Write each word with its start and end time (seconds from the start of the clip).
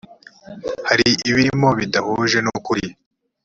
hari 0.87 1.07
ibirimo 1.29 1.67
bidahuje 1.79 2.37
n’ukuri 2.41 2.85